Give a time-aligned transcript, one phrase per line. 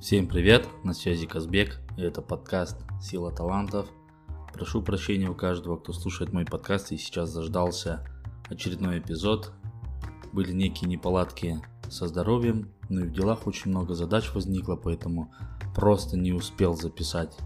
[0.00, 3.86] Всем привет, на связи Казбек, и это подкаст «Сила талантов».
[4.54, 8.02] Прошу прощения у каждого, кто слушает мой подкаст и сейчас заждался
[8.48, 9.52] очередной эпизод.
[10.32, 11.60] Были некие неполадки
[11.90, 15.34] со здоровьем, но и в делах очень много задач возникло, поэтому
[15.76, 17.36] просто не успел записать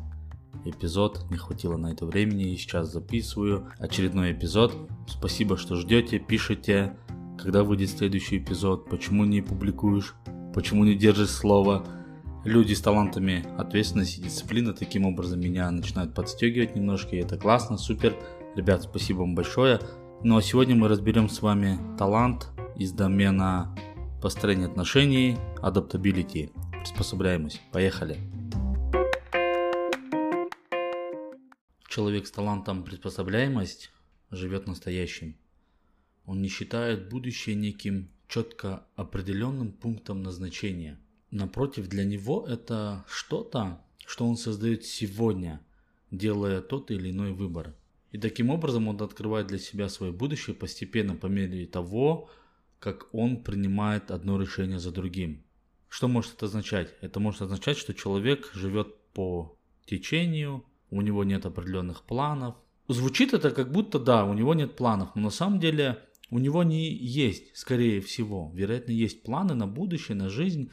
[0.64, 4.72] эпизод, не хватило на это времени и сейчас записываю очередной эпизод.
[5.08, 6.96] Спасибо, что ждете, пишите,
[7.36, 10.14] когда выйдет следующий эпизод, почему не публикуешь,
[10.54, 11.84] почему не держишь слово.
[12.44, 17.78] Люди с талантами ответственности и дисциплины таким образом меня начинают подстегивать немножко, и это классно,
[17.78, 18.14] супер.
[18.54, 19.80] Ребят, спасибо вам большое.
[20.22, 23.74] Ну а сегодня мы разберем с вами талант из домена
[24.20, 27.62] построения отношений, adaptability, приспособляемость.
[27.72, 28.18] Поехали!
[31.88, 33.90] Человек с талантом приспособляемость
[34.30, 35.34] живет настоящим.
[36.26, 40.98] Он не считает будущее неким четко определенным пунктом назначения.
[41.34, 45.60] Напротив, для него это что-то, что он создает сегодня,
[46.12, 47.74] делая тот или иной выбор.
[48.12, 52.30] И таким образом он открывает для себя свое будущее постепенно по мере того,
[52.78, 55.42] как он принимает одно решение за другим.
[55.88, 56.94] Что может это означать?
[57.00, 62.54] Это может означать, что человек живет по течению, у него нет определенных планов.
[62.86, 65.98] Звучит это как будто да, у него нет планов, но на самом деле
[66.30, 70.70] у него не есть, скорее всего, вероятно, есть планы на будущее, на жизнь,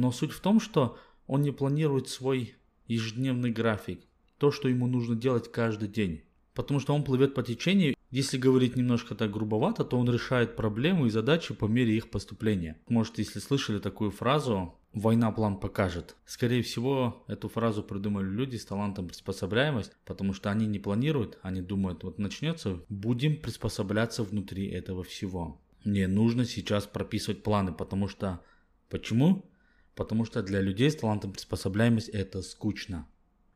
[0.00, 0.96] но суть в том, что
[1.26, 2.54] он не планирует свой
[2.86, 4.00] ежедневный график,
[4.38, 6.22] то, что ему нужно делать каждый день.
[6.54, 7.94] Потому что он плывет по течению.
[8.10, 12.78] Если говорить немножко так грубовато, то он решает проблемы и задачи по мере их поступления.
[12.88, 16.16] Может, если слышали такую фразу «война план покажет».
[16.24, 21.60] Скорее всего, эту фразу придумали люди с талантом приспособляемость, потому что они не планируют, они
[21.60, 25.60] думают, вот начнется, будем приспосабляться внутри этого всего.
[25.84, 28.40] Мне нужно сейчас прописывать планы, потому что...
[28.88, 29.44] Почему?
[29.98, 33.08] Потому что для людей с талантом приспособляемость это скучно.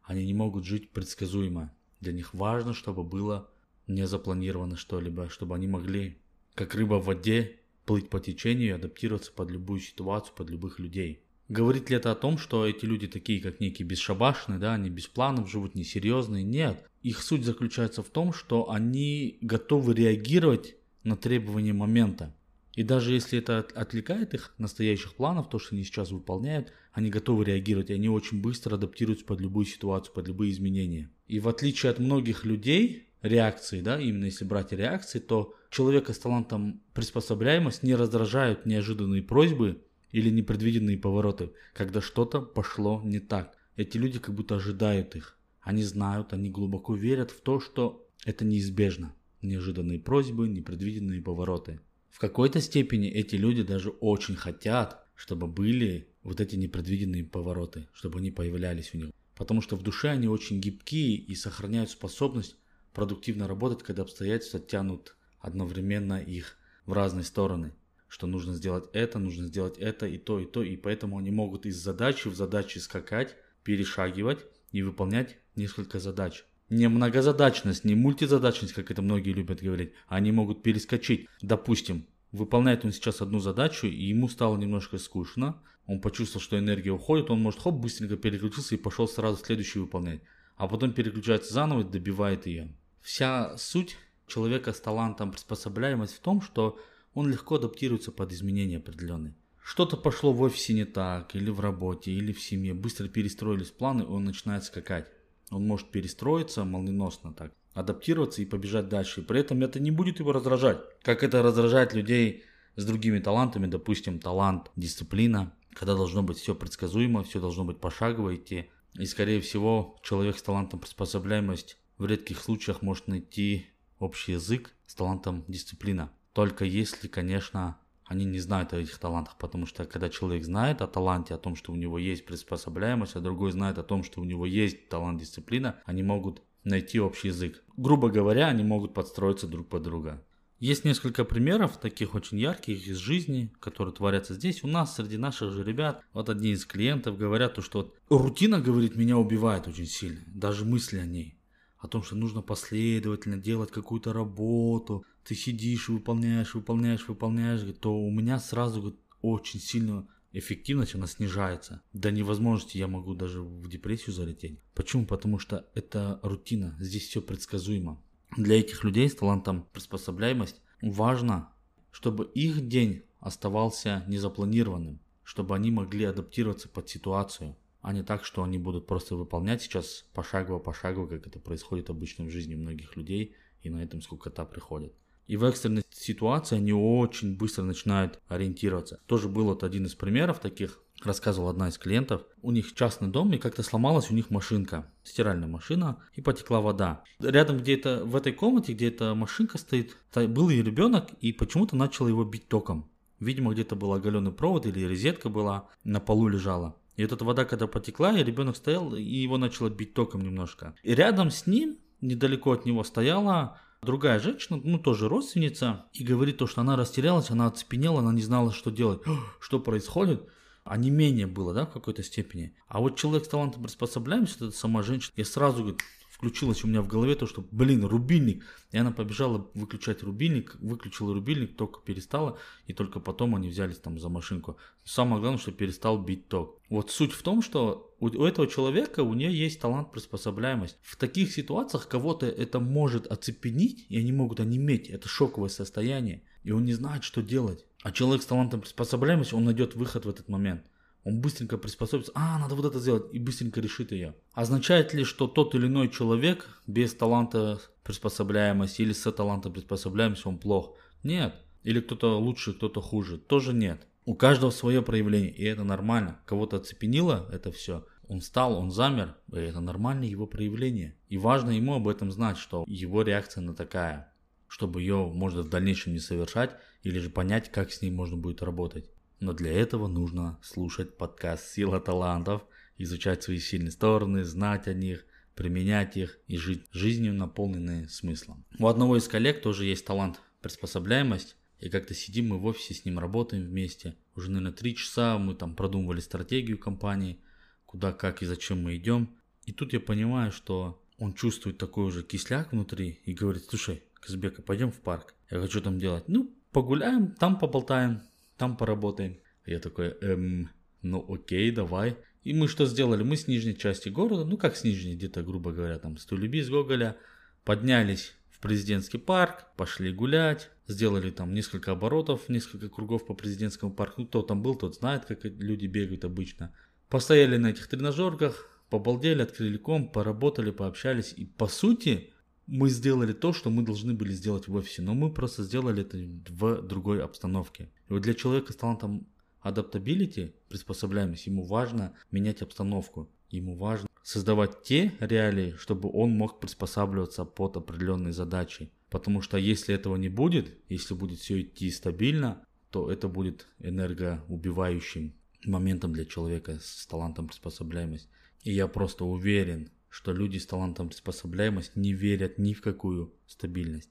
[0.02, 1.72] Они не могут жить предсказуемо.
[2.00, 3.48] Для них важно, чтобы было
[3.86, 6.18] не запланировано что-либо, чтобы они могли,
[6.56, 11.22] как рыба в воде, плыть по течению и адаптироваться под любую ситуацию, под любых людей.
[11.48, 15.06] Говорит ли это о том, что эти люди такие, как некие бесшабашные, да, они без
[15.06, 16.42] планов живут, несерьезные?
[16.42, 16.84] Нет.
[17.04, 22.34] Их суть заключается в том, что они готовы реагировать на требования момента.
[22.74, 27.44] И даже если это отвлекает их настоящих планов, то, что они сейчас выполняют, они готовы
[27.44, 31.10] реагировать, и они очень быстро адаптируются под любую ситуацию, под любые изменения.
[31.26, 36.18] И в отличие от многих людей, реакции, да, именно если брать реакции, то человека с
[36.18, 43.56] талантом приспособляемость не раздражают неожиданные просьбы или непредвиденные повороты, когда что-то пошло не так.
[43.76, 45.38] Эти люди как будто ожидают их.
[45.60, 49.14] Они знают, они глубоко верят в то, что это неизбежно.
[49.40, 51.80] Неожиданные просьбы, непредвиденные повороты.
[52.12, 58.18] В какой-то степени эти люди даже очень хотят, чтобы были вот эти непредвиденные повороты, чтобы
[58.18, 59.10] они появлялись у них.
[59.34, 62.56] Потому что в душе они очень гибкие и сохраняют способность
[62.92, 67.72] продуктивно работать, когда обстоятельства тянут одновременно их в разные стороны.
[68.08, 70.62] Что нужно сделать это, нужно сделать это и то, и то.
[70.62, 76.88] И поэтому они могут из задачи в задачи скакать, перешагивать и выполнять несколько задач не
[76.88, 79.92] многозадачность, не мультизадачность, как это многие любят говорить.
[80.08, 81.28] Они могут перескочить.
[81.42, 85.60] Допустим, выполняет он сейчас одну задачу, и ему стало немножко скучно.
[85.86, 90.22] Он почувствовал, что энергия уходит, он может хоп, быстренько переключился и пошел сразу следующую выполнять.
[90.56, 92.74] А потом переключается заново и добивает ее.
[93.02, 96.78] Вся суть человека с талантом приспособляемость в том, что
[97.12, 99.34] он легко адаптируется под изменения определенные.
[99.62, 104.06] Что-то пошло в офисе не так, или в работе, или в семье, быстро перестроились планы,
[104.06, 105.06] он начинает скакать.
[105.52, 109.20] Он может перестроиться молниеносно так, адаптироваться и побежать дальше.
[109.20, 110.78] И при этом это не будет его раздражать.
[111.02, 112.44] Как это раздражает людей
[112.76, 118.34] с другими талантами, допустим, талант, дисциплина, когда должно быть все предсказуемо, все должно быть пошагово
[118.36, 118.70] идти.
[118.98, 123.66] И скорее всего человек с талантом приспособляемость в редких случаях может найти
[123.98, 126.10] общий язык с талантом дисциплина.
[126.32, 127.78] Только если, конечно,
[128.12, 131.56] они не знают о этих талантах, потому что когда человек знает о таланте, о том,
[131.56, 135.18] что у него есть приспособляемость, а другой знает о том, что у него есть талант
[135.18, 137.64] дисциплина, они могут найти общий язык.
[137.76, 140.22] Грубо говоря, они могут подстроиться друг под друга.
[140.58, 144.62] Есть несколько примеров, таких очень ярких из жизни, которые творятся здесь.
[144.62, 148.94] У нас, среди наших же ребят, вот одни из клиентов говорят, что вот рутина, говорит,
[148.94, 150.20] меня убивает очень сильно.
[150.26, 151.41] Даже мысли о ней
[151.82, 158.10] о том, что нужно последовательно делать какую-то работу, ты сидишь, выполняешь, выполняешь, выполняешь, то у
[158.10, 161.82] меня сразу очень сильно эффективность она снижается.
[161.92, 164.60] До невозможности я могу даже в депрессию залететь.
[164.74, 165.06] Почему?
[165.06, 168.00] Потому что это рутина, здесь все предсказуемо.
[168.36, 171.50] Для этих людей с талантом приспособляемость важно,
[171.90, 177.56] чтобы их день оставался незапланированным, чтобы они могли адаптироваться под ситуацию.
[177.82, 182.24] А не так, что они будут просто выполнять сейчас пошагово, пошагово, как это происходит обычно
[182.24, 184.94] в жизни многих людей, и на этом сколько-то приходит.
[185.26, 189.00] И в экстренной ситуации они очень быстро начинают ориентироваться.
[189.06, 192.22] Тоже был вот один из примеров таких, рассказывала одна из клиентов.
[192.42, 197.04] У них частный дом, и как-то сломалась у них машинка, стиральная машина, и потекла вода.
[197.20, 202.08] Рядом где-то в этой комнате, где эта машинка стоит, был и ребенок, и почему-то начал
[202.08, 202.90] его бить током.
[203.18, 206.76] Видимо, где-то был оголенный провод или розетка была, на полу лежала.
[206.96, 210.74] И эта вода, когда потекла, и ребенок стоял, и его начало бить током немножко.
[210.82, 216.38] И рядом с ним, недалеко от него стояла другая женщина, ну тоже родственница, и говорит
[216.38, 219.02] то, что она растерялась, она оцепенела, она не знала, что делать,
[219.40, 220.28] что происходит.
[220.64, 222.54] А не менее было, да, в какой-то степени.
[222.68, 225.80] А вот человек с талантом приспособляемся, это сама женщина, я сразу, говорит,
[226.22, 228.44] включилось у меня в голове то, что, блин, рубильник.
[228.70, 232.38] И она побежала выключать рубильник, выключила рубильник, только перестала,
[232.68, 234.56] и только потом они взялись там за машинку.
[234.84, 236.60] Самое главное, что перестал бить ток.
[236.68, 240.78] Вот суть в том, что у, у этого человека, у нее есть талант приспособляемость.
[240.80, 244.90] В таких ситуациях кого-то это может оцепенить, и они могут онеметь.
[244.90, 247.66] Это шоковое состояние, и он не знает, что делать.
[247.82, 250.62] А человек с талантом приспособляемости, он найдет выход в этот момент.
[251.04, 254.14] Он быстренько приспособится, а, надо вот это сделать, и быстренько решит ее.
[254.32, 260.38] Означает ли, что тот или иной человек без таланта приспособляемости или с талантом приспособляемости он
[260.38, 260.76] плох?
[261.02, 261.34] Нет.
[261.64, 263.18] Или кто-то лучше, кто-то хуже?
[263.18, 263.86] Тоже нет.
[264.04, 266.20] У каждого свое проявление, и это нормально.
[266.26, 270.96] Кого-то оцепенило это все, он встал, он замер, и это нормальное его проявление.
[271.08, 274.12] И важно ему об этом знать, что его реакция на такая,
[274.48, 278.42] чтобы ее можно в дальнейшем не совершать, или же понять, как с ней можно будет
[278.42, 278.90] работать.
[279.22, 282.42] Но для этого нужно слушать подкаст «Сила талантов»,
[282.76, 285.04] изучать свои сильные стороны, знать о них,
[285.36, 288.44] применять их и жить жизнью, наполненной смыслом.
[288.58, 292.84] У одного из коллег тоже есть талант приспособляемость, и как-то сидим мы в офисе, с
[292.84, 293.94] ним работаем вместе.
[294.16, 297.20] Уже, наверное, три часа мы там продумывали стратегию компании,
[297.64, 299.08] куда, как и зачем мы идем.
[299.46, 304.42] И тут я понимаю, что он чувствует такой уже кисляк внутри и говорит, слушай, Казбека,
[304.42, 305.14] пойдем в парк.
[305.30, 306.08] Я хочу там делать.
[306.08, 308.02] Ну, погуляем, там поболтаем
[308.42, 309.20] там поработаем.
[309.46, 310.50] Я такой, эм,
[310.82, 311.96] ну окей, давай.
[312.24, 313.04] И мы что сделали?
[313.04, 316.42] Мы с нижней части города, ну как с нижней, где-то, грубо говоря, там с Тулеби,
[316.42, 316.96] с Гоголя,
[317.44, 324.00] поднялись в президентский парк, пошли гулять, сделали там несколько оборотов, несколько кругов по президентскому парку.
[324.00, 326.52] Ну, кто там был, тот знает, как люди бегают обычно.
[326.88, 331.14] Постояли на этих тренажерках, побалдели, открыли комп, поработали, пообщались.
[331.16, 332.12] И по сути,
[332.46, 335.98] мы сделали то, что мы должны были сделать в офисе, но мы просто сделали это
[336.28, 337.70] в другой обстановке.
[337.88, 339.06] И вот для человека с талантом
[339.40, 343.10] adaptability, приспособляемость, ему важно менять обстановку.
[343.30, 348.70] Ему важно создавать те реалии, чтобы он мог приспосабливаться под определенные задачи.
[348.90, 355.14] Потому что если этого не будет, если будет все идти стабильно, то это будет энергоубивающим
[355.44, 358.08] моментом для человека с талантом приспособляемость.
[358.42, 363.90] И я просто уверен, что люди с талантом приспособляемость не верят ни в какую стабильность.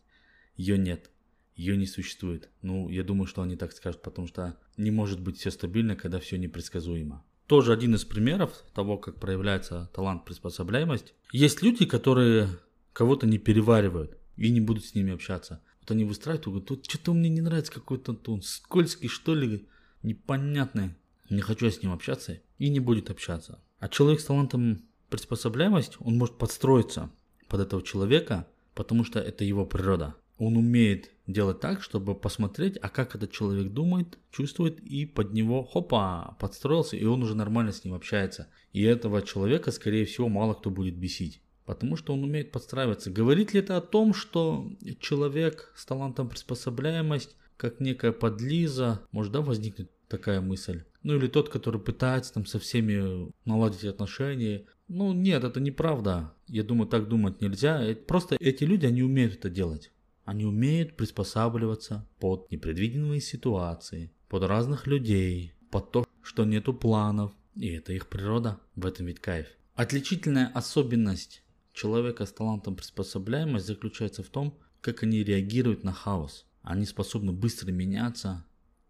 [0.58, 1.12] Ее нет,
[1.56, 2.50] ее не существует.
[2.64, 6.20] Ну, я думаю, что они так скажут, потому что не может быть все стабильно, когда
[6.20, 7.24] все непредсказуемо.
[7.46, 11.14] Тоже один из примеров того, как проявляется талант приспособляемость.
[11.32, 12.50] Есть люди, которые
[12.94, 15.62] кого-то не переваривают и не будут с ними общаться.
[15.82, 19.68] Вот они выстраивают, говорят, тут что-то мне не нравится какой-то он скользкий, что ли,
[20.02, 20.96] непонятный.
[21.30, 23.64] Не хочу я с ним общаться и не будет общаться.
[23.78, 24.82] А человек с талантом
[25.12, 27.12] приспособляемость, он может подстроиться
[27.48, 30.16] под этого человека, потому что это его природа.
[30.38, 35.64] Он умеет делать так, чтобы посмотреть, а как этот человек думает, чувствует, и под него,
[35.64, 38.48] хопа, подстроился, и он уже нормально с ним общается.
[38.74, 41.44] И этого человека, скорее всего, мало кто будет бесить.
[41.66, 43.12] Потому что он умеет подстраиваться.
[43.12, 49.42] Говорит ли это о том, что человек с талантом приспособляемость, как некая подлиза, может да,
[49.42, 50.84] возникнуть такая мысль?
[51.04, 56.34] Ну или тот, который пытается там со всеми наладить отношения, ну нет, это неправда.
[56.48, 57.84] Я думаю, так думать нельзя.
[57.84, 59.92] Э, просто эти люди, они умеют это делать.
[60.26, 67.32] Они умеют приспосабливаться под непредвиденные ситуации, под разных людей, под то, что нету планов.
[67.56, 68.60] И это их природа.
[68.76, 69.48] В этом ведь кайф.
[69.76, 71.44] Отличительная особенность
[71.74, 76.46] человека с талантом приспособляемость заключается в том, как они реагируют на хаос.
[76.62, 78.46] Они способны быстро меняться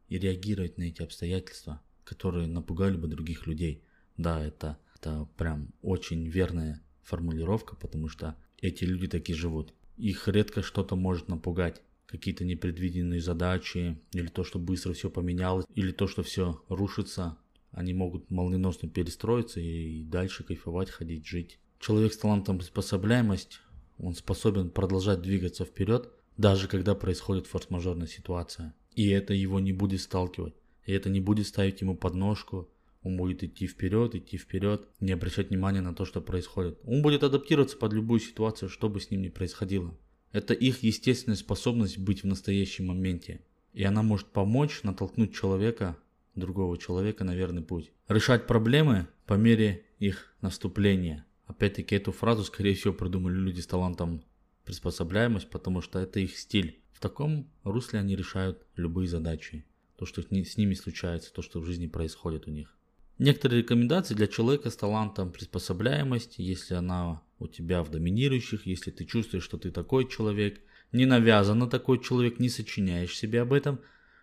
[0.10, 3.84] и реагировать на эти обстоятельства, которые напугали бы других людей.
[4.18, 9.74] Да, это это прям очень верная формулировка, потому что эти люди такие живут.
[9.98, 11.82] Их редко что-то может напугать.
[12.06, 17.38] Какие-то непредвиденные задачи, или то, что быстро все поменялось, или то, что все рушится.
[17.72, 21.58] Они могут молниеносно перестроиться и дальше кайфовать, ходить, жить.
[21.80, 23.62] Человек с талантом приспособляемость,
[23.98, 28.76] он способен продолжать двигаться вперед, даже когда происходит форс-мажорная ситуация.
[28.94, 30.54] И это его не будет сталкивать.
[30.86, 32.70] И это не будет ставить ему подножку,
[33.04, 36.80] Он будет идти вперед, идти вперед, не обращать внимания на то, что происходит.
[36.84, 39.98] Он будет адаптироваться под любую ситуацию, что бы с ним ни происходило.
[40.32, 43.42] Это их естественная способность быть в настоящем моменте.
[43.74, 45.98] И она может помочь натолкнуть человека,
[46.36, 47.92] другого человека на верный путь.
[48.08, 51.26] Решать проблемы по мере их наступления.
[51.48, 54.24] Опять-таки эту фразу, скорее всего, придумали люди с талантом
[54.64, 56.82] приспособляемость, потому что это их стиль.
[56.94, 59.66] В таком русле они решают любые задачи.
[60.02, 62.76] То, что с ними случается, то, что в жизни происходит у них.
[63.20, 69.06] Некоторые рекомендации для человека с талантом приспособляемости, если она у тебя в доминирующих, если ты
[69.06, 70.60] чувствуешь, что ты такой человек,
[70.92, 73.80] не навязанно такой человек, не сочиняешь себе об этом,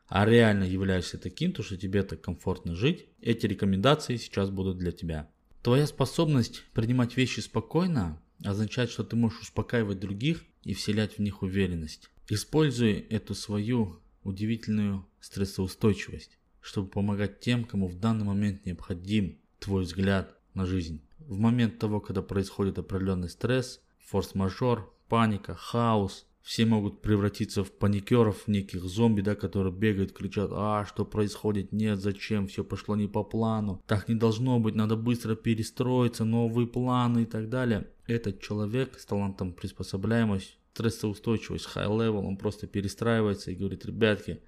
[0.08, 4.90] а реально являешься таким, то что тебе так комфортно жить, эти рекомендации сейчас будут для
[4.90, 5.30] тебя.
[5.62, 11.42] Твоя способность принимать вещи спокойно означает, что ты можешь успокаивать других и вселять в них
[11.42, 12.11] уверенность.
[12.28, 20.37] Используй эту свою удивительную стрессоустойчивость чтобы помогать тем, кому в данный момент необходим твой взгляд
[20.54, 21.00] на жизнь.
[21.18, 28.49] В момент того, когда происходит определенный стресс, форс-мажор, паника, хаос, все могут превратиться в паникеров,
[28.49, 33.23] неких зомби, да, которые бегают, кричат, а, что происходит, нет, зачем, все пошло не по
[33.23, 37.88] плану, так не должно быть, надо быстро перестроиться, новые планы и так далее.
[38.06, 44.40] Этот человек с талантом приспособляемость, стрессоустойчивость, high level, он просто перестраивается и говорит, ребятки,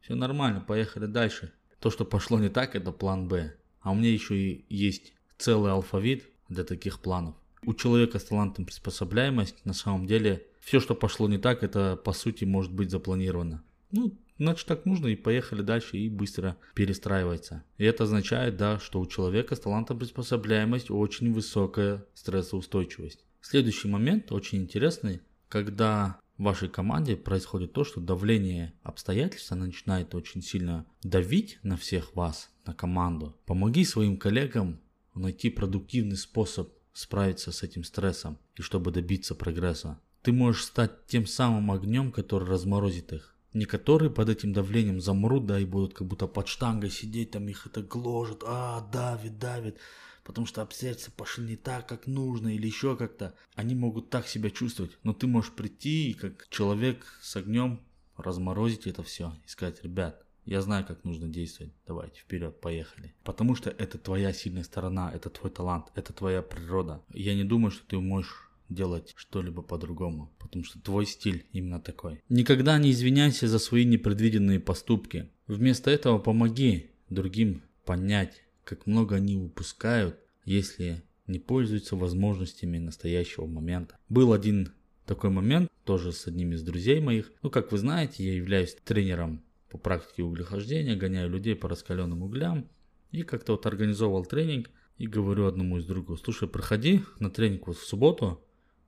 [0.00, 1.52] все нормально, поехали дальше.
[1.78, 3.54] То, что пошло не так, это план Б.
[3.80, 7.34] А у меня еще и есть целый алфавит для таких планов.
[7.66, 12.12] У человека с талантом приспособляемость, на самом деле, все, что пошло не так, это по
[12.12, 13.62] сути может быть запланировано.
[13.90, 17.62] Ну, значит так нужно и поехали дальше и быстро перестраивается.
[17.76, 23.24] И это означает, да, что у человека с талантом приспособляемость очень высокая стрессоустойчивость.
[23.42, 25.20] Следующий момент очень интересный,
[25.54, 32.16] когда в вашей команде происходит то, что давление обстоятельств начинает очень сильно давить на всех
[32.16, 33.36] вас, на команду.
[33.46, 34.80] Помоги своим коллегам
[35.14, 40.00] найти продуктивный способ справиться с этим стрессом и чтобы добиться прогресса.
[40.22, 43.36] Ты можешь стать тем самым огнем, который разморозит их.
[43.52, 47.46] Не которые под этим давлением замрут, да, и будут как будто под штангой сидеть, там
[47.46, 49.78] их это гложет, а, давит, давит
[50.24, 53.34] потому что обстоятельства пошли не так, как нужно или еще как-то.
[53.54, 57.80] Они могут так себя чувствовать, но ты можешь прийти и как человек с огнем
[58.16, 61.72] разморозить это все и сказать, ребят, я знаю, как нужно действовать.
[61.86, 63.14] Давайте вперед, поехали.
[63.24, 67.02] Потому что это твоя сильная сторона, это твой талант, это твоя природа.
[67.12, 72.22] Я не думаю, что ты можешь делать что-либо по-другому, потому что твой стиль именно такой.
[72.28, 75.30] Никогда не извиняйся за свои непредвиденные поступки.
[75.46, 83.98] Вместо этого помоги другим понять, как много они упускают, если не пользуются возможностями настоящего момента.
[84.08, 84.72] Был один
[85.06, 87.30] такой момент, тоже с одним из друзей моих.
[87.42, 92.68] Ну, как вы знаете, я являюсь тренером по практике углехождения, гоняю людей по раскаленным углям.
[93.10, 97.76] И как-то вот организовал тренинг и говорю одному из другого, слушай, проходи на тренинг вот
[97.76, 98.42] в субботу.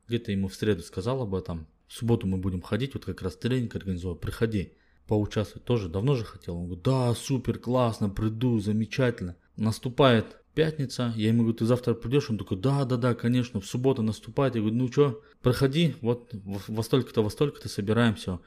[0.08, 1.66] Где-то ему в среду сказал об этом.
[1.86, 4.72] В субботу мы будем ходить, вот как раз тренинг организовал, приходи
[5.06, 6.56] поучаствовать тоже давно же хотел.
[6.56, 9.36] Он говорит, да, супер, классно, приду, замечательно.
[9.56, 12.30] Наступает пятница, я ему говорю, ты завтра придешь?
[12.30, 14.54] Он такой, да, да, да, конечно, в субботу наступает.
[14.54, 18.32] Я говорю, ну что, проходи, вот во столько-то, во столько-то собираемся.
[18.32, 18.40] Он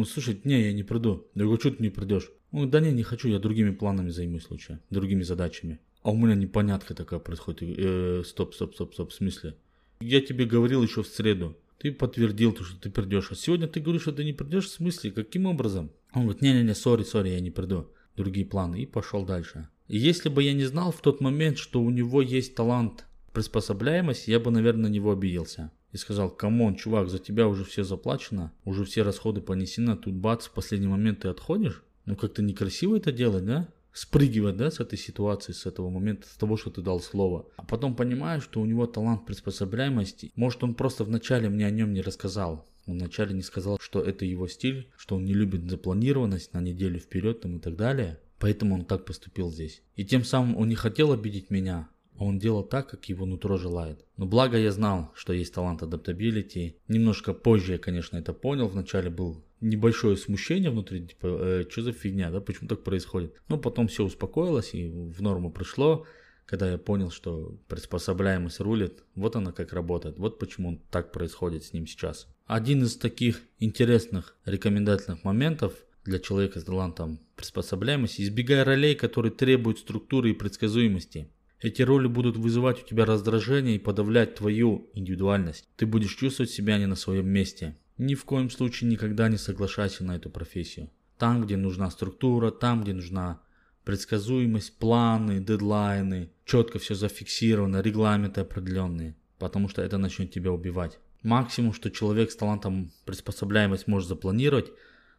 [0.00, 1.26] говорит, слушай, не, я не приду.
[1.34, 2.30] Я говорю, что ты не придешь?
[2.52, 5.80] Он говорит, да не, не хочу, я другими планами займусь лучше, другими задачами.
[6.02, 7.62] А у меня непонятка такая происходит.
[7.78, 9.56] Э, стоп, стоп, стоп, стоп, в смысле?
[10.00, 11.56] Я тебе говорил еще в среду.
[11.78, 13.32] Ты подтвердил, то, что ты придешь.
[13.32, 14.66] А сегодня ты говоришь, что ты не придешь.
[14.66, 15.10] В смысле?
[15.10, 15.90] Каким образом?
[16.12, 17.88] Он говорит, не-не-не, sorry, sorry, я не приду.
[18.16, 18.80] Другие планы.
[18.80, 19.68] И пошел дальше.
[19.88, 24.40] Если бы я не знал в тот момент, что у него есть талант приспособляемость, я
[24.40, 25.70] бы, наверное, на него обиделся.
[25.92, 29.96] И сказал, come on, чувак, за тебя уже все заплачено, уже все расходы понесены, а
[29.96, 31.84] тут бац, в последний момент ты отходишь?
[32.04, 33.68] Ну как-то некрасиво это делать, да?
[33.96, 37.46] спрыгивать, да, с этой ситуации, с этого момента, с того, что ты дал слово.
[37.56, 40.32] А потом понимаю, что у него талант приспособляемости.
[40.36, 42.66] Может, он просто вначале мне о нем не рассказал.
[42.86, 46.98] Он вначале не сказал, что это его стиль, что он не любит запланированность на неделю
[47.00, 48.20] вперед там и так далее.
[48.38, 49.82] Поэтому он так поступил здесь.
[49.94, 51.88] И тем самым он не хотел обидеть меня,
[52.18, 54.04] а он делал так, как его нутро желает.
[54.16, 56.76] Но благо я знал, что есть талант adaptability.
[56.88, 58.68] Немножко позже я, конечно, это понял.
[58.68, 63.34] Вначале был небольшое смущение внутри, типа, э, что за фигня, да, почему так происходит.
[63.48, 66.06] Но потом все успокоилось и в норму пришло,
[66.46, 69.04] когда я понял, что приспособляемость рулит.
[69.14, 72.28] Вот она как работает, вот почему так происходит с ним сейчас.
[72.46, 75.74] Один из таких интересных рекомендательных моментов
[76.06, 81.28] для человека с талантом приспособляемости, избегай ролей, которые требуют структуры и предсказуемости.
[81.60, 85.68] Эти роли будут вызывать у тебя раздражение и подавлять твою индивидуальность.
[85.76, 87.76] Ты будешь чувствовать себя не на своем месте.
[87.98, 90.90] Ни в коем случае никогда не соглашайся на эту профессию.
[91.18, 93.40] Там, где нужна структура, там, где нужна
[93.84, 100.98] предсказуемость, планы, дедлайны, четко все зафиксировано, регламенты определенные, потому что это начнет тебя убивать.
[101.22, 104.72] Максимум, что человек с талантом приспособляемость может запланировать,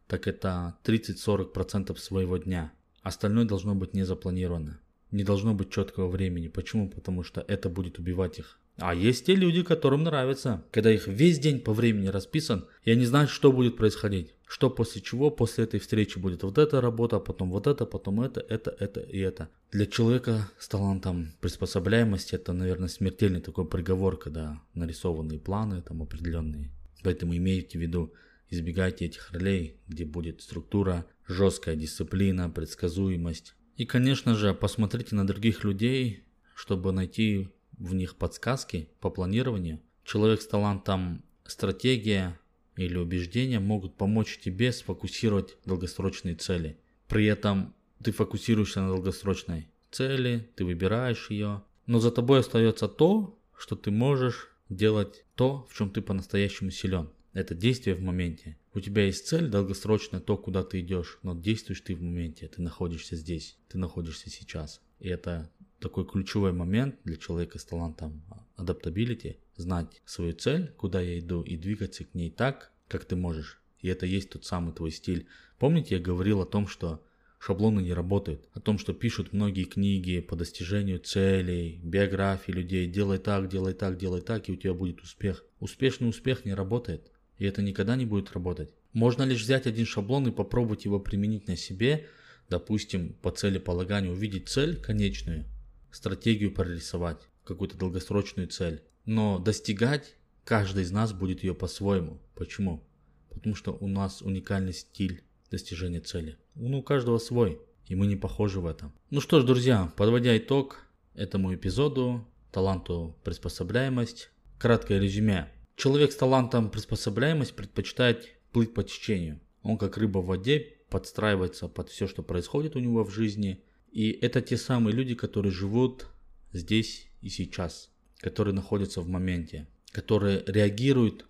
[0.07, 2.71] так это 30-40% своего дня.
[3.01, 4.79] Остальное должно быть не запланировано.
[5.11, 6.47] Не должно быть четкого времени.
[6.47, 6.89] Почему?
[6.89, 8.59] Потому что это будет убивать их.
[8.79, 13.05] А есть те люди, которым нравится, когда их весь день по времени расписан, и они
[13.05, 14.33] знают, что будет происходить.
[14.47, 18.39] Что после чего, после этой встречи будет вот эта работа, потом вот это, потом это,
[18.39, 19.49] это, это и это.
[19.71, 26.71] Для человека с талантом приспособляемости это, наверное, смертельный такой приговор, когда нарисованные планы там определенные.
[27.03, 28.13] Поэтому имейте в виду,
[28.49, 33.55] избегайте этих ролей, где будет структура, жесткая дисциплина, предсказуемость.
[33.75, 36.23] И, конечно же, посмотрите на других людей,
[36.55, 39.79] чтобы найти в них подсказки по планированию.
[40.03, 42.39] Человек с талантом стратегия
[42.75, 46.77] или убеждения могут помочь тебе сфокусировать долгосрочные цели.
[47.07, 53.39] При этом ты фокусируешься на долгосрочной цели, ты выбираешь ее, но за тобой остается то,
[53.57, 57.09] что ты можешь делать то, в чем ты по-настоящему силен.
[57.37, 58.57] Это действие в моменте.
[58.73, 62.63] У тебя есть цель долгосрочная, то, куда ты идешь, но действуешь ты в моменте, ты
[62.63, 64.81] находишься здесь, ты находишься сейчас.
[64.99, 65.47] И это
[65.79, 68.23] такой ключевой момент для человека с талантом
[68.55, 73.61] adaptability, знать свою цель, куда я иду, и двигаться к ней так, как ты можешь.
[73.81, 75.27] И это есть тот самый твой стиль.
[75.59, 77.05] Помните, я говорил о том, что
[77.37, 83.19] шаблоны не работают, о том, что пишут многие книги по достижению целей, биографии людей, делай
[83.19, 85.45] так, делай так, делай так, и у тебя будет успех.
[85.59, 88.69] Успешный успех не работает, и это никогда не будет работать.
[88.93, 92.07] Можно лишь взять один шаблон и попробовать его применить на себе,
[92.49, 95.45] допустим, по целеполаганию, увидеть цель конечную,
[95.91, 98.81] стратегию прорисовать, какую-то долгосрочную цель.
[99.05, 102.19] Но достигать каждый из нас будет ее по-своему.
[102.35, 102.83] Почему?
[103.29, 106.37] Потому что у нас уникальный стиль достижения цели.
[106.59, 108.91] Он у каждого свой, и мы не похожи в этом.
[109.09, 115.51] Ну что ж, друзья, подводя итог этому эпизоду, таланту приспособляемость, краткое резюме.
[115.77, 119.39] Человек с талантом приспособляемость предпочитает плыть по течению.
[119.61, 123.61] Он как рыба в воде подстраивается под все, что происходит у него в жизни,
[123.91, 126.07] и это те самые люди, которые живут
[126.51, 131.27] здесь и сейчас, которые находятся в моменте, которые реагируют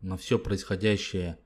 [0.00, 1.36] на все происходящее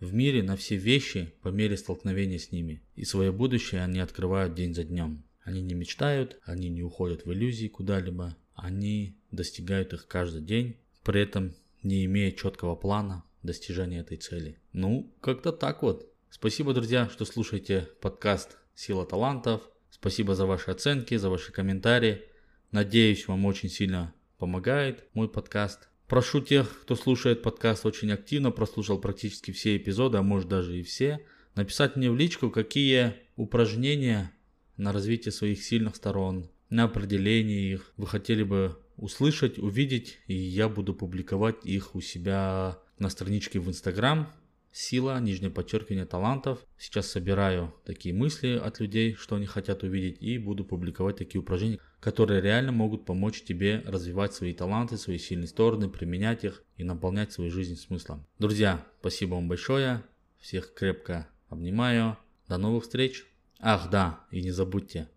[0.00, 2.80] в мире, на все вещи по мере столкновения с ними.
[2.96, 5.24] И свое будущее они открывают день за днем.
[5.42, 11.20] Они не мечтают, они не уходят в иллюзии куда-либо, они достигают их каждый день, при
[11.20, 14.58] этом не имея четкого плана достижения этой цели.
[14.72, 16.12] Ну, как-то так вот.
[16.30, 19.62] Спасибо, друзья, что слушаете подкаст «Сила талантов».
[19.90, 22.22] Спасибо за ваши оценки, за ваши комментарии.
[22.70, 25.88] Надеюсь, вам очень сильно помогает мой подкаст.
[26.08, 30.82] Прошу тех, кто слушает подкаст очень активно, прослушал практически все эпизоды, а может даже и
[30.82, 34.32] все, написать мне в личку, какие упражнения
[34.76, 40.68] на развитие своих сильных сторон, на определение их вы хотели бы услышать, увидеть, и я
[40.68, 44.32] буду публиковать их у себя на страничке в Инстаграм
[44.72, 46.64] сила, нижнее подчеркивание талантов.
[46.78, 51.78] Сейчас собираю такие мысли от людей, что они хотят увидеть, и буду публиковать такие упражнения,
[52.00, 57.32] которые реально могут помочь тебе развивать свои таланты, свои сильные стороны, применять их и наполнять
[57.32, 58.26] свою жизнь смыслом.
[58.38, 60.04] Друзья, спасибо вам большое,
[60.38, 62.16] всех крепко обнимаю,
[62.48, 63.26] до новых встреч.
[63.60, 65.08] Ах да, и не забудьте,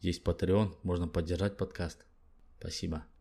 [0.00, 2.04] есть Patreon, можно поддержать подкаст.
[2.58, 3.04] Спасибо.